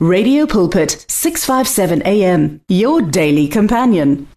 [0.00, 4.28] Radio Pulpit 657 AM your daily companion.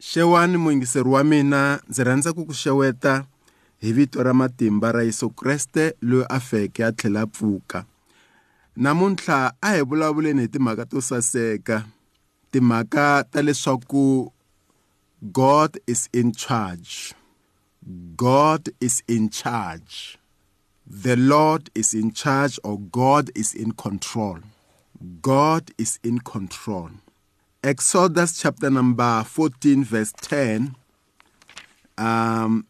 [0.00, 3.24] xewani muyingiseri wa mina ndzi rhandza ku ku xeweta
[3.78, 7.84] hi vito ra matimba ra yesu kreste loyi a feke a tlhela pfuka.
[8.76, 11.84] Namuntlha a hi vulavuleni hi timhaka to saseka
[12.52, 14.32] timhaka ta leswaku
[15.32, 17.12] god is in charge.
[18.16, 20.16] God is in charge.
[20.86, 24.40] The lord is in charge or god is in control
[25.20, 26.90] god is in control
[27.62, 30.74] Exodus chapter number 14, verse 10
[31.98, 32.66] um,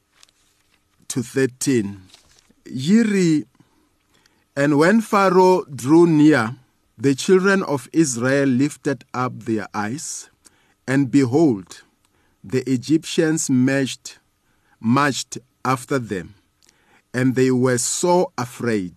[1.06, 2.02] to 13.
[2.64, 3.44] Yiri,
[4.56, 6.56] and when Pharaoh drew near,
[6.98, 10.28] the children of Israel lifted up their eyes,
[10.88, 11.82] and behold,
[12.42, 14.18] the Egyptians marched,
[14.80, 16.34] marched after them,
[17.14, 18.94] and they were so afraid.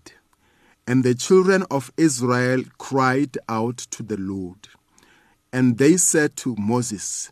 [0.86, 4.68] And the children of Israel cried out to the Lord.
[5.52, 7.32] And they said to Moses,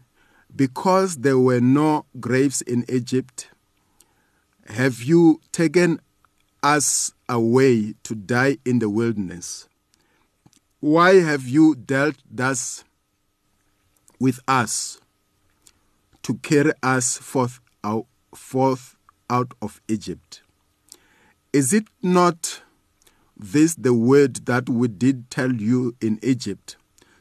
[0.56, 3.50] Because there were no graves in Egypt,
[4.68, 6.00] have you taken
[6.64, 9.68] us away to die in the wilderness?
[10.80, 12.84] Why have you dealt thus
[14.20, 15.00] with us
[16.24, 18.96] to carry us forth out, forth
[19.30, 20.42] out of Egypt?
[21.52, 22.62] Is it not
[23.42, 26.78] this the word that we did tell you in Egypt,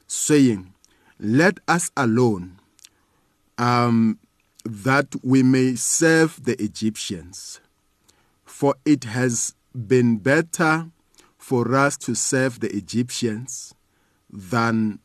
[0.06, 0.74] saying,
[1.18, 2.58] let us alone
[3.56, 4.18] um,
[4.64, 7.60] that we may serve the Egyptians.
[8.44, 10.90] For it has been better
[11.38, 13.74] for us to serve the Egyptians
[14.30, 14.98] than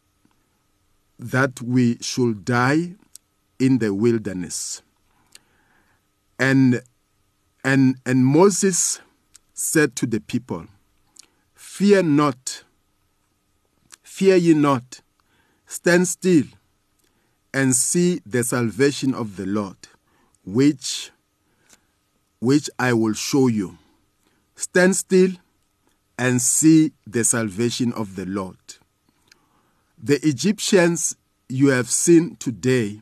[1.18, 2.96] that we should die
[3.58, 4.82] in the wilderness.
[6.38, 6.82] And,
[7.64, 9.00] and, and Moses
[9.54, 10.68] said to the people,
[11.78, 12.64] Fear not,
[14.02, 15.02] fear ye not
[15.66, 16.46] Stand still
[17.54, 19.76] and see the salvation of the Lord,
[20.46, 21.12] which,
[22.40, 23.78] which I will show you.
[24.56, 25.32] Stand still
[26.18, 28.78] and see the salvation of the Lord.
[30.02, 31.18] The Egyptians
[31.50, 33.02] you have seen today,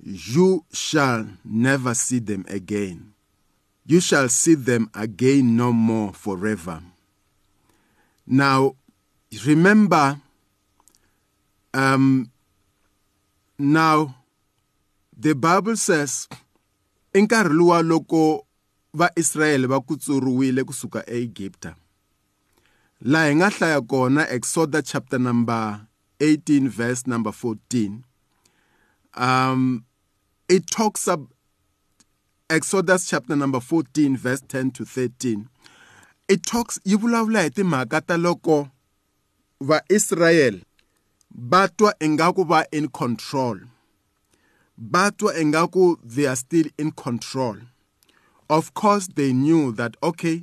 [0.00, 3.14] you shall never see them again.
[3.84, 6.80] You shall see them again no more forever.
[8.26, 8.76] Now,
[9.44, 10.20] remember
[11.74, 12.30] um,
[13.58, 14.14] now,
[15.16, 16.28] the Bible says,
[17.14, 18.46] i nkarhi luwa loko
[18.94, 21.74] vaisrayele va kutsuriwile kusuka eEgipta
[23.00, 25.80] laha hi nga hlaya kona exodus chapter number
[26.20, 27.92] 18 verse number 14
[29.16, 29.84] um
[30.48, 31.30] it talks about
[32.48, 35.44] exodus chapter number 14 verse 10 to 13
[36.32, 38.68] it talks yi vulavula hi loko
[39.60, 40.62] vaisrayele
[41.30, 43.60] batwa ingaku va in control.
[44.78, 47.56] Batwa ingaku they are still in control.
[48.48, 50.42] Of course they knew that okay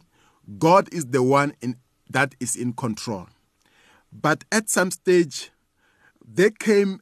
[0.59, 1.75] god is the one in,
[2.07, 3.27] that is in control.
[4.13, 5.49] But at some stage
[6.23, 7.01] there came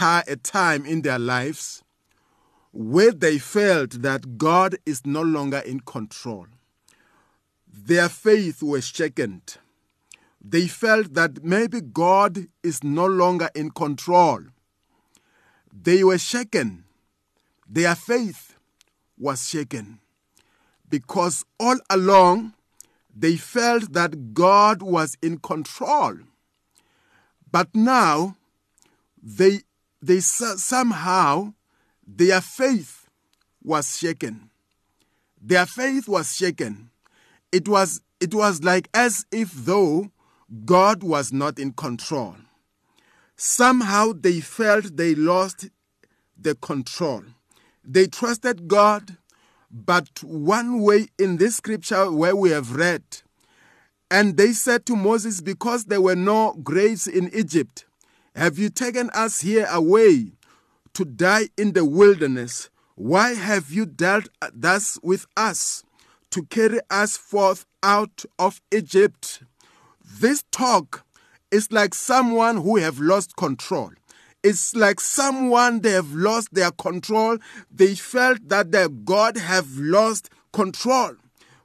[0.00, 1.82] a time in their lives
[2.72, 6.46] where they felt that god is no longer in control
[7.86, 9.42] their faith was shaken
[10.40, 14.40] they felt that maybe God is no longer in control.
[15.72, 16.84] They were shaken.
[17.68, 18.54] Their faith
[19.18, 19.98] was shaken
[20.88, 22.54] because all along
[23.14, 26.18] they felt that God was in control.
[27.50, 28.36] But now
[29.22, 29.60] they,
[30.00, 31.54] they somehow
[32.06, 33.06] their faith
[33.62, 34.50] was shaken.
[35.42, 36.90] Their faith was shaken.
[37.52, 40.10] It was, it was like as if though
[40.64, 42.36] God was not in control.
[43.36, 45.68] Somehow they felt they lost
[46.36, 47.22] the control.
[47.84, 49.16] They trusted God,
[49.70, 53.02] but one way in this scripture where we have read,
[54.10, 57.84] and they said to Moses, Because there were no graves in Egypt,
[58.34, 60.32] have you taken us here away
[60.94, 62.70] to die in the wilderness?
[62.94, 65.84] Why have you dealt thus with us
[66.30, 69.42] to carry us forth out of Egypt?
[70.20, 71.04] This talk
[71.50, 73.90] is like someone who have lost control.
[74.42, 77.38] It's like someone they have lost their control.
[77.70, 81.16] They felt that their God have lost control.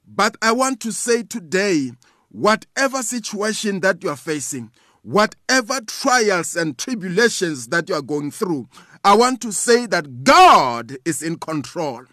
[0.08, 1.92] But I want to say today,
[2.30, 4.72] whatever situation that you are facing,
[5.04, 8.68] whatever trials and tribulations that you are going through,
[9.04, 12.06] I want to say that God is in control.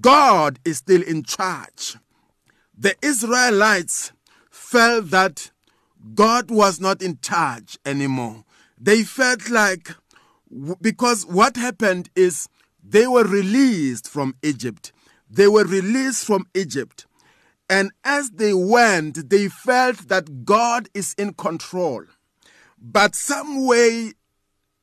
[0.00, 1.96] God is still in charge.
[2.76, 4.12] The Israelites
[4.50, 5.50] felt that
[6.14, 8.44] God was not in charge anymore.
[8.80, 9.90] They felt like,
[10.80, 12.48] because what happened is
[12.82, 14.92] they were released from Egypt.
[15.28, 17.06] They were released from Egypt.
[17.68, 22.04] And as they went, they felt that God is in control.
[22.80, 24.12] But some way,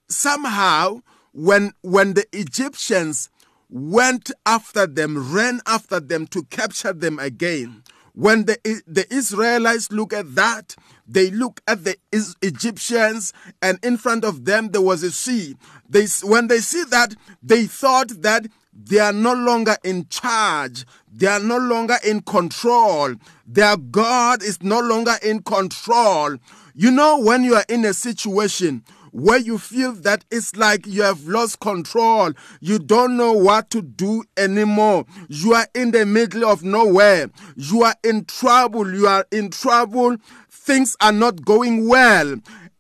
[0.07, 1.01] somehow,
[1.31, 3.30] when, when the Egyptians
[3.69, 7.83] went after them, ran after them to capture them again,
[8.15, 8.57] when the,
[8.88, 10.75] the Israelites look at that,
[11.06, 11.97] they look at the
[12.41, 15.56] Egyptians, and in front of them there was a sea.
[15.89, 20.85] They, when they see that, they thought that they are no longer in charge.
[21.12, 23.15] They are no longer in control.
[23.45, 26.38] Their God is no longer in control.
[26.73, 28.83] You know, when you are in a situation
[29.15, 32.33] where you feel that it's like you have lost control.
[32.59, 35.06] You don't know what to do anymore.
[35.29, 37.29] You are in the middle of nowhere.
[37.56, 38.94] You are in trouble.
[38.94, 40.17] You are in trouble.
[40.50, 42.35] Things are not going well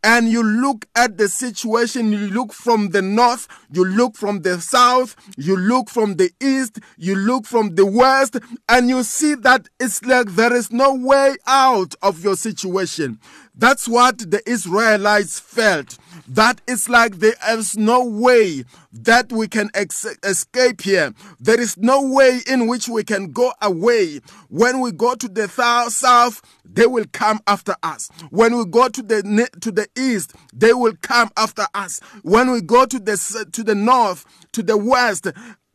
[0.05, 4.61] and you look at the situation, you look from the north, you look from the
[4.61, 8.37] south, you look from the east, you look from the west,
[8.69, 13.19] and you see that it's like there is no way out of your situation.
[13.57, 15.97] That's what the Israelites felt.
[16.27, 21.13] That it's like there is no way that we can ex- escape here.
[21.39, 24.19] There is no way in which we can go away.
[24.49, 28.09] When we go to the th- south, they will come after us.
[28.29, 32.01] When we go to the to the east, they will come after us.
[32.23, 35.27] When we go to the to the north, to the west,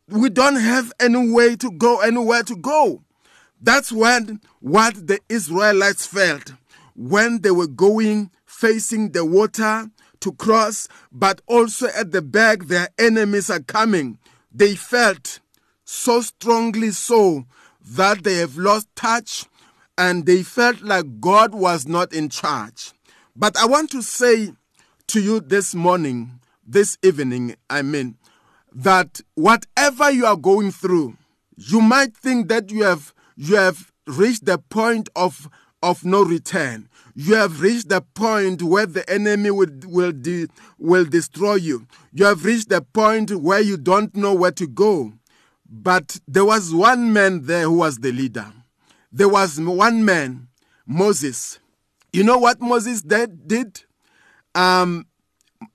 [0.09, 3.03] we don't have any way to go, anywhere to go.
[3.63, 6.53] That's when what the Israelites felt
[7.01, 9.87] when they were going facing the water
[10.21, 14.19] to cross, but also at the back, their enemies are coming.
[14.53, 15.41] They felt
[15.83, 17.47] so strongly so
[17.93, 19.47] that they have lost touch
[19.97, 22.93] and they felt like God was not in charge.
[23.35, 24.53] But I want to say
[25.07, 28.19] to you this morning, this evening, I mean,
[28.73, 31.17] that whatever you are going through,
[31.57, 35.49] you might think that you have you have reached the point of
[35.83, 36.90] of no return
[37.23, 40.47] you have reached the point where the enemy will, will, de,
[40.79, 41.87] will destroy you.
[42.15, 45.13] You have reached the point where you don't know where to go.
[45.69, 48.51] But there was one man there who was the leader.
[49.13, 50.49] There was one man,
[50.87, 51.59] Moses.
[52.11, 53.85] You know what Moses did?
[54.55, 55.07] Um,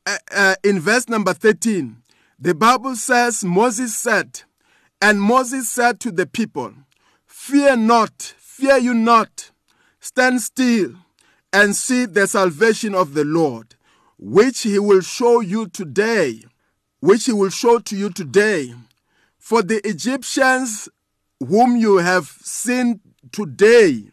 [0.03, 1.97] uh, uh, in verse number 13,
[2.39, 4.41] the Bible says, Moses said,
[4.99, 6.73] and Moses said to the people,
[7.27, 9.51] Fear not, fear you not,
[9.99, 10.95] stand still
[11.55, 13.75] and see the salvation of the Lord,
[14.19, 16.43] which he will show you today,
[16.99, 18.73] which he will show to you today.
[19.39, 20.89] For the Egyptians
[21.39, 22.99] whom you have seen
[23.31, 24.11] today,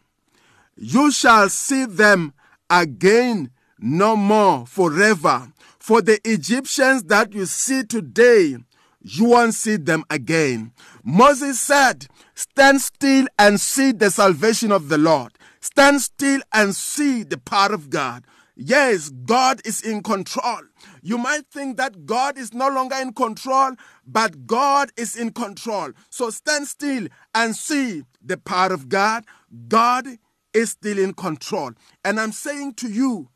[0.77, 2.33] you shall see them
[2.69, 5.51] again no more forever.
[5.79, 8.55] For the Egyptians that you see today,
[9.01, 10.71] you won't see them again.
[11.03, 15.33] Moses said, Stand still and see the salvation of the Lord.
[15.63, 18.25] Stand still and see the power of God.
[18.53, 20.59] Yes, God is in control.
[21.01, 23.71] You might think that God is no longer in control,
[24.05, 25.91] but God is in control.
[26.09, 29.23] So stand still and see the power of God.
[29.69, 30.05] God
[30.53, 31.71] is still in control.
[32.03, 33.29] And I'm saying to you,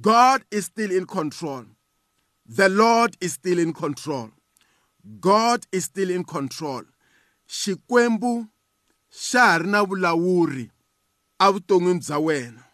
[0.00, 1.66] God is still in control.
[2.46, 4.30] The Lord is still in control.
[5.20, 6.84] God is still in control.
[7.46, 8.48] Xikwembu
[9.12, 9.84] xa na
[11.40, 12.64] evuton'wini bya wena.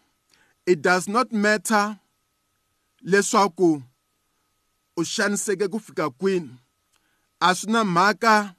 [0.65, 1.99] It does not matter
[3.03, 3.83] leswaku
[4.97, 6.57] u xaniseke ku fika kwini.
[7.41, 8.55] A swi na mhaka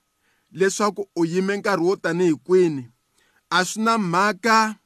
[0.53, 2.89] leswaku u yime nkarhi wo tanihi kwini.
[3.51, 4.77] A swi na mhaka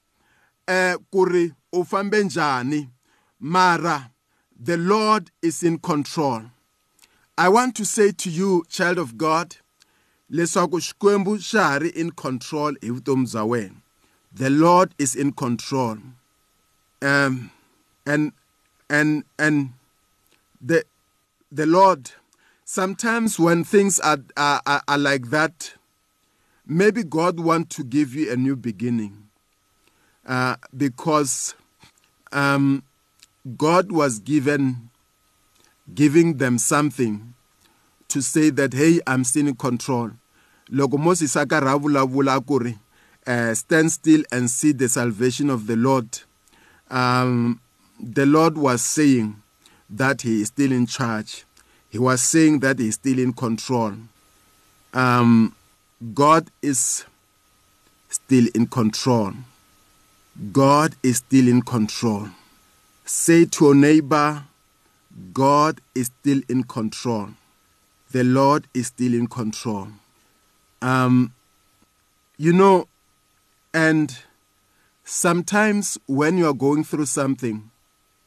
[0.67, 2.91] eh ku ri u fambe njhani.
[3.41, 4.11] Mara
[4.59, 6.43] the lord is in control.
[7.39, 9.57] I want to say to you child of god
[10.31, 13.86] leswaku xikwembu xa ha ri in control hi vutomi bya wena.
[14.37, 15.97] The Lord is in control.
[17.01, 17.51] Um,
[18.05, 18.33] and
[18.91, 19.73] and and
[20.61, 20.85] the
[21.51, 22.11] the Lord
[22.65, 25.75] sometimes when things are, are, are like that,
[26.67, 29.29] maybe God want to give you a new beginning
[30.27, 31.55] uh, because
[32.33, 32.83] um,
[33.57, 34.91] God was given
[35.95, 37.33] giving them something
[38.09, 40.11] to say that hey I'm still in control.
[40.71, 40.99] Loko
[43.27, 46.21] uh, stand still and see the salvation of the Lord.
[46.91, 47.61] Um,
[48.01, 49.43] the Lord was saying
[49.91, 51.45] that He is still in charge.
[51.89, 53.95] He was saying that He is still in control.
[54.95, 55.55] Um,
[56.15, 57.05] God is
[58.09, 59.33] still in control.
[60.53, 62.29] God is still in control.
[63.05, 64.45] Say to your neighbor,
[65.33, 67.31] God is still in control.
[68.11, 69.89] The Lord is still in control.
[70.83, 71.33] Um,
[72.37, 72.89] you know,
[73.77, 74.17] and
[75.05, 77.71] sometimes when you are going through something,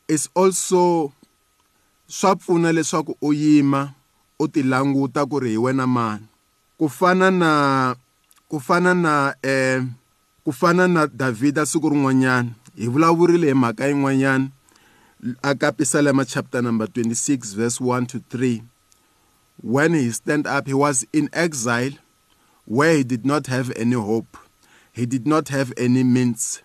[0.08, 1.12] it's also
[2.72, 3.94] leswaku u yima
[4.39, 6.27] u ti languta ku ri hi wena mani.
[6.77, 7.96] Ku fana na
[8.48, 9.82] ku fana na eh
[10.46, 11.08] ku fana na
[11.65, 14.51] siku rin'wanyana hi vulavurile hi mhaka yin'wanyana
[16.25, 18.62] chapter number 26 verse 1 to 3
[19.62, 21.91] when he stand up he was in exile
[22.65, 24.38] where he did not have any hope
[25.00, 26.62] he did not have any means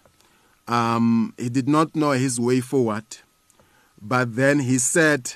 [0.67, 3.05] um, he did not know his way forward
[4.01, 5.35] but then he said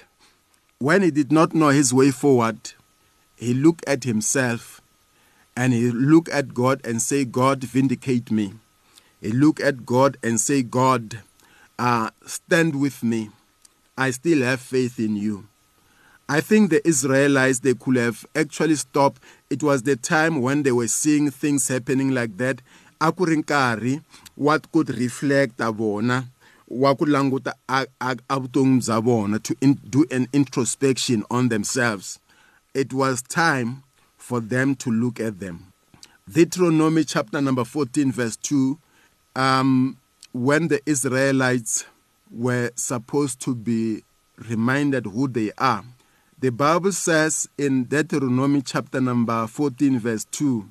[0.78, 2.72] when he did not know his way forward
[3.36, 4.80] he looked at himself
[5.56, 8.54] and he looked at God and say God vindicate me
[9.20, 11.20] he looked at God and say God
[11.78, 13.30] uh, stand with me.
[13.96, 15.46] I still have faith in you.
[16.28, 19.22] I think the Israelites, they could have actually stopped.
[19.50, 22.60] It was the time when they were seeing things happening like that.
[23.00, 24.02] Akurinkari,
[24.34, 26.24] what could reflect abona,
[26.66, 32.18] what could languta abutung zabona to in, do an introspection on themselves.
[32.74, 33.82] It was time
[34.16, 35.72] for them to look at them.
[36.30, 38.78] Deuteronomy chapter number 14, verse 2.
[39.36, 39.96] Um,
[40.32, 41.86] when the Israelites
[42.30, 44.02] were supposed to be
[44.36, 45.84] reminded who they are.
[46.38, 50.68] The Bible says in Deuteronomy chapter number 14, verse 2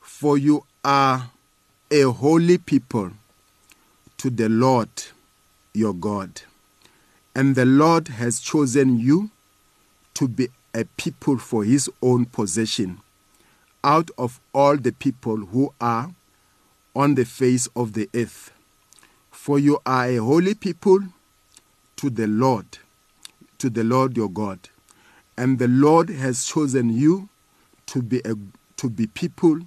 [0.00, 1.30] For you are
[1.92, 3.10] a holy people
[4.16, 4.88] to the Lord
[5.74, 6.42] your God,
[7.34, 9.30] and the Lord has chosen you
[10.14, 13.00] to be a people for his own possession
[13.82, 16.12] out of all the people who are
[16.94, 18.52] on the face of the earth.
[19.32, 21.00] For you are a holy people
[21.96, 22.78] to the Lord,
[23.58, 24.60] to the Lord your God.
[25.36, 27.28] And the Lord has chosen you
[27.86, 28.34] to be, a,
[28.76, 29.60] to be people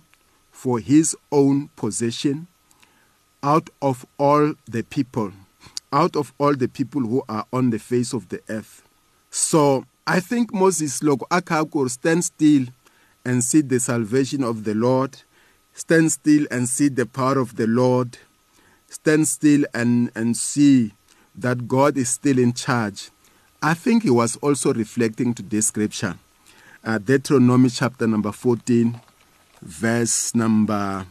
[0.53, 2.47] for his own possession
[3.43, 5.33] out of all the people,
[5.91, 8.83] out of all the people who are on the face of the earth.
[9.29, 12.67] So I think Moses loko akha stand still
[13.25, 15.17] and see the salvation of the Lord,
[15.73, 18.17] stand still and see the power of the Lord
[18.93, 20.93] stand still and, and see
[21.35, 23.09] that God is still in charge.
[23.61, 26.15] I think he was also reflecting to this scripture.
[26.83, 28.99] Uh, Deuteronomy chapter number 14,
[29.63, 31.05] verse number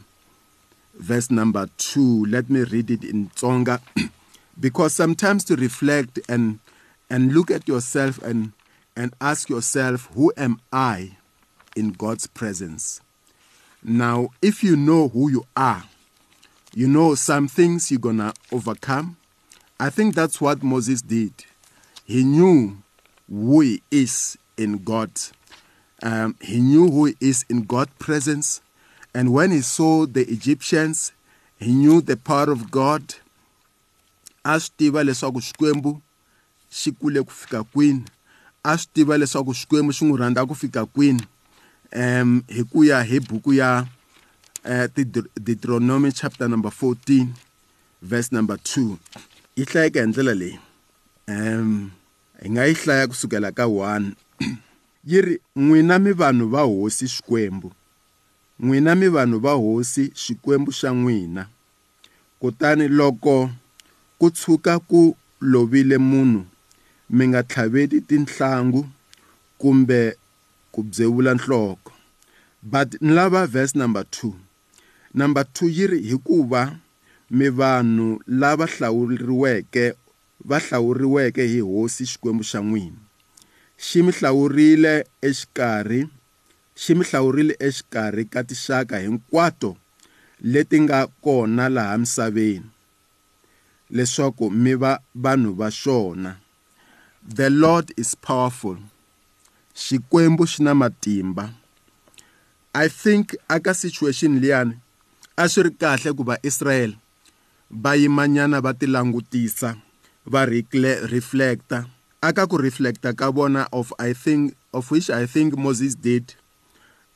[0.95, 2.27] verse number 2.
[2.27, 3.81] Let me read it in Tsonga.
[4.61, 6.61] because sometimes to reflect and
[7.11, 8.53] and look at yourself and
[8.97, 11.17] and ask yourself, who am I
[11.75, 13.01] in God's presence?
[13.83, 15.85] Now, if you know who you are,
[16.75, 19.17] you know some things you're gonna overcome.
[19.81, 21.33] I think that's what Moses did.
[22.05, 22.79] He knew
[23.29, 25.11] who he is in God.
[26.03, 28.61] Um, he knew who he is in God's presence.
[29.15, 31.13] And when he saw the Egyptians,
[31.59, 33.15] he knew the power of God.
[34.45, 36.01] A swi tiva leswaku xikwembu
[36.71, 38.05] xi kule ku fika kwini.
[38.65, 41.23] A swi tiva leswaku xikwembu xi n'wi rhandza ku fika kwini.
[41.95, 43.87] Um hi ku ya hi buku ya
[44.65, 44.87] uh,
[45.39, 47.29] Deuteronomy chapter number 14
[48.03, 48.97] verse number 2
[49.57, 50.59] yi hlayeka hi ndlela leyi
[51.29, 51.91] um
[52.43, 54.11] hi nga yi hlaya kusukela ka 1
[55.05, 57.69] yi ri n'wina mi vanhu va hosi xikwembu.
[58.63, 61.43] N'wina mi vanhu va hosi xikwembu xa n'wina.
[62.41, 63.51] Kutani loko
[64.19, 66.43] ku tshuka ku lovile munhu
[67.11, 68.83] mi nga tlhaveli tinhlangu
[69.61, 70.01] kumbe
[70.73, 71.93] ku byevula nhloko.
[72.63, 74.33] But ni lava verse number 2
[75.15, 76.79] number 2 yi ri hikuva
[77.31, 79.95] mi vanhu lava hlawuriweke
[80.45, 83.12] va hlawuriweke hi hosi xikwembu xa n'wina.
[83.87, 84.95] Xi mi hlawurile
[85.29, 86.01] exikarhi
[86.83, 89.71] xi mi hlawurile exikarhi ka tixaka hinkwato
[90.53, 92.69] leti nga kona laha misaveni
[93.93, 94.93] leswaku mi va
[95.25, 96.33] vanhu va xona.
[97.37, 98.79] The lord is powerful.
[99.75, 101.45] Xikwembu xi na matimba.
[102.75, 104.75] I think aka situation liyani
[105.37, 106.93] a swi ri kahle ku va israel
[107.83, 109.77] va yimanyana va ti langutisa
[110.33, 110.41] va
[111.15, 111.79] reflecta
[112.23, 116.35] aka ku reflecta ka vona of i think of which i think moses did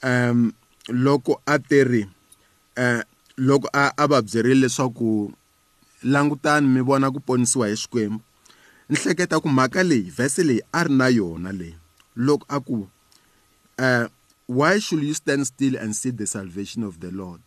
[0.02, 0.52] um
[0.88, 2.06] loko a teri
[2.76, 3.02] uh,
[3.38, 5.32] loko a, a va byerile leswaku
[6.02, 8.20] langutani mi vona ku ponisiwa hi xikwembu.
[8.88, 11.74] Ni hleketa ku mhaka leyi vhese leyi a ri na yona leyi
[12.16, 12.88] loko a ku
[13.78, 14.06] uh,
[14.46, 17.40] why should you stand still and see the salvation of the lord?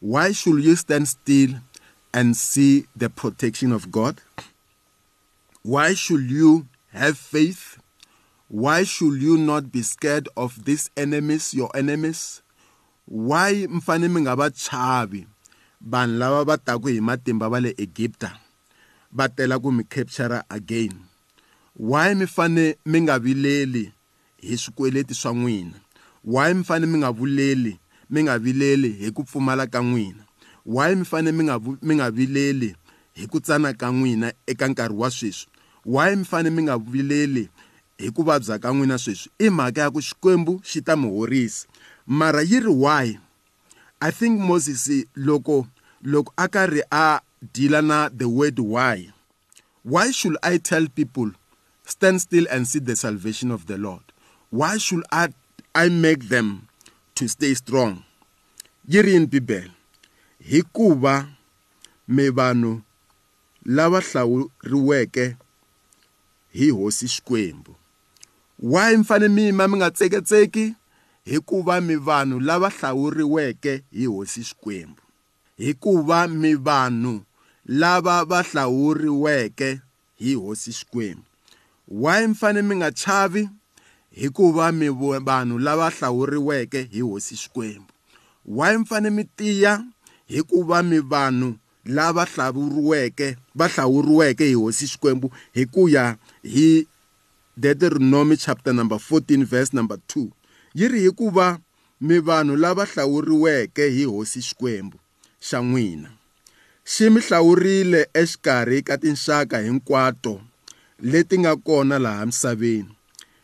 [0.00, 1.60] Why should you stand still
[2.14, 4.22] and see the protection of god?
[5.62, 7.78] Why should you have faith.
[8.48, 12.42] Why should you not be scared of these enemies your enemies?
[13.06, 15.26] Why mfane mi nga va chavi
[15.80, 18.30] vanhu lava va taku hi matimba va le egipta
[19.12, 20.94] va tela ku mi capture again.
[21.74, 23.92] Why mi fane mi nga vileli
[24.42, 25.78] hi swikweleti swa n'wina?
[26.22, 27.78] Why mi fane mi nga vuleli
[28.10, 30.26] mi nga vileli hi ku pfumala ka n'wina?
[30.66, 32.74] Why mi fane mi nga mi nga vileli
[33.14, 35.50] hi ku tsana ka n'wina eka nkarhi wa sweswi?
[35.84, 37.48] Why mi fane mi nga vileli
[37.98, 39.30] hi ku vabya ka n'wina sweswi?
[39.38, 41.66] I mhaka ya ku xikwembu xi ta mi horisa.
[42.06, 43.18] Mara yi ri why?
[44.00, 45.66] I think moses loko
[46.04, 47.20] loko a karhi a
[47.52, 49.08] deala na the word why
[49.82, 51.30] why should i tell people
[51.84, 54.02] stand still and see the salvation of the lord
[54.50, 55.28] why should i
[55.74, 56.66] i make them
[57.14, 58.02] to stay strong?
[58.88, 59.70] Yi ri yini bibele?
[60.40, 61.28] Hikuva
[62.08, 62.82] mi vanhu
[63.64, 65.36] lava hlawuriweke
[66.52, 67.74] hi hosi xikwembu
[68.58, 70.74] why mi fane mi yima mi nga tseketseki
[71.24, 75.02] hikuva mi vanhu lava hlawuriweke hi hosi xikwembu
[75.56, 77.22] hikuva mi vanhu
[77.64, 79.80] lava va hlawuriweke
[80.16, 81.22] hi hosi xikwembu
[81.88, 83.48] why mi fane mi nga chavi
[84.10, 84.88] hikuva mi
[85.28, 87.92] vanhu lava hlawuriweke hi hosi xikwembu
[88.46, 89.84] why mi fane mi tiya?
[90.26, 91.54] Hikuva mi vanhu
[91.84, 96.86] lava hlawuriweke va hlawuriweke hi hosi xikwembu hi ku ya hi
[97.56, 100.28] Deuteronomy chapter number 14 verse number 2
[100.74, 101.58] yi ri hikuva
[102.00, 104.98] mi vanhu lava hlawuriweke hi hosi xikwembu
[105.40, 106.10] xa n'wina.
[106.84, 110.40] Xi mi hlawurile exikarhi ka tinxaka hinkwato
[111.02, 112.94] leti nga kona laha misaveni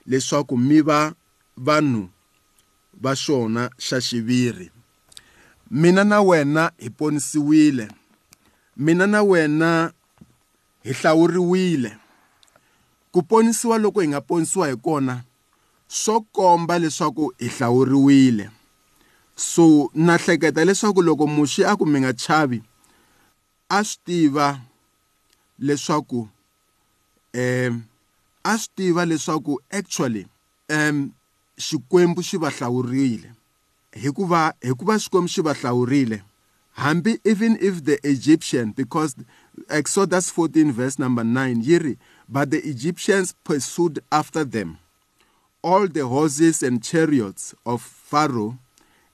[0.07, 1.15] leswaku mi va
[1.57, 2.09] vanhu
[3.03, 4.71] va xona xa xiviri.
[5.71, 7.89] Mina na wena hi ponisiwile.
[8.77, 9.93] Mina na wena
[10.83, 11.97] hi hlawuriwile.
[13.13, 15.25] Ku ponisiwa loko hi nga ponisiwa hi kona
[15.89, 18.51] swo komba leswaku hi hlawuriwile.
[19.37, 22.63] So na hleketa leswaku loko muxi a ku mi nga chavi
[23.69, 24.61] a swi tiva
[25.59, 26.29] leswaku
[27.35, 27.85] um
[28.45, 30.27] a swi tiva leswaku actually
[30.69, 31.13] um
[31.59, 33.33] xikwembu xi va hlawurile.
[33.93, 36.23] Hikuva hikuva xikwembu xi va hlawurile
[36.77, 39.15] hambi even if the egyptian because
[39.69, 44.79] exodus 14 verse number 9 yi ri but the egyptians pursued after them
[45.63, 48.59] all the horses and chariots of pharaoh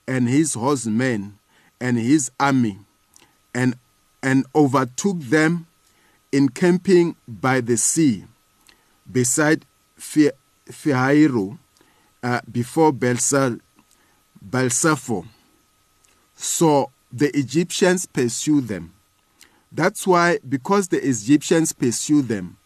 [0.07, 1.39] and his horsemen
[1.81, 2.79] and his army
[3.55, 3.75] and
[4.23, 5.67] and overtook them
[6.33, 8.25] encamping by the sea
[9.11, 9.65] beside
[9.99, 11.59] Phihahiro
[12.23, 13.59] uh, before Belsaphor.
[16.35, 18.93] So the Egyptians pursue them.
[19.71, 22.57] That's why, because the Egyptians pursue them,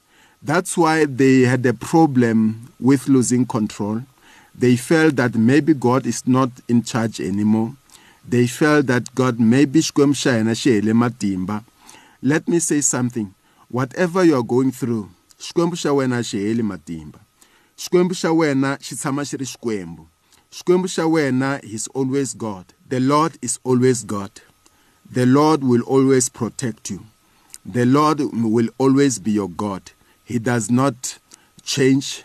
[0.42, 4.02] that's why they had a problem with losing control.
[4.54, 7.74] They felt that maybe God is not in charge anymore.
[8.28, 11.64] They felt that God maybe matimba.
[12.22, 13.34] Let me say something.
[13.68, 17.20] Whatever you are going through, xikwembu xa wena xi matimba
[17.76, 18.78] xikwembu wena
[20.50, 22.66] xikwembu xa is always god.
[22.88, 24.30] The lord is always god.
[25.10, 27.06] The lord will always protect you.
[27.64, 29.90] The lord will always be your god.
[30.24, 31.18] He does not
[31.62, 32.24] change.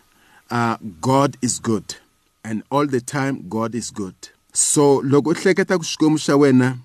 [0.49, 1.95] Uh, god is good.
[2.43, 4.15] And all the time god is good.
[4.53, 6.77] So loko u hleketa ku xikwembu xa wena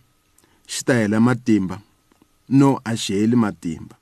[1.21, 1.83] matimba.
[2.49, 3.97] No a xi heli matimba.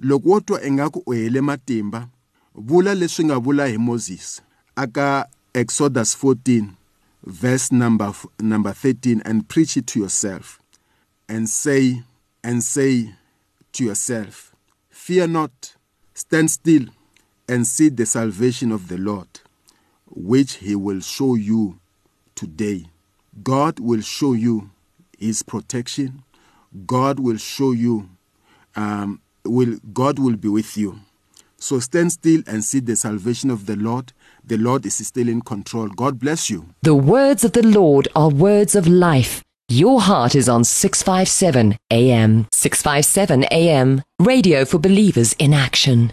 [0.00, 1.02] Loko wo twa ingaku
[1.42, 2.08] matimba
[2.54, 4.42] vula leswi nga vula hi Moses.
[4.76, 6.76] Aka Exodus 14
[7.24, 10.60] verse number number 13 and preach it to yourself
[11.28, 12.02] and say
[12.42, 13.14] and say
[13.72, 14.54] to yourself
[14.90, 15.74] fear not
[16.12, 16.86] stand still
[17.48, 19.28] and see the salvation of the Lord
[20.06, 21.78] which he will show you
[22.34, 22.86] today
[23.42, 24.70] God will show you
[25.18, 26.22] his protection
[26.86, 28.08] God will show you
[28.76, 31.00] um, will God will be with you.
[31.56, 34.12] So stand still and see the salvation of the Lord.
[34.46, 35.88] The Lord is still in control.
[35.88, 36.66] God bless you.
[36.82, 39.42] The words of the Lord are words of life.
[39.70, 42.46] Your heart is on 657 AM.
[42.52, 44.02] 657 AM.
[44.20, 46.12] Radio for believers in action.